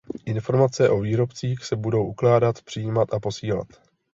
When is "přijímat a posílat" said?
2.61-3.67